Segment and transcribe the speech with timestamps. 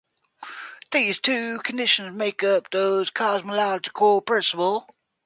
[0.89, 4.87] These two conditions make up the cosmological principle.